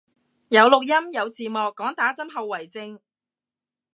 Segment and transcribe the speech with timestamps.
[0.47, 2.99] 有錄音有字幕，講打針後遺症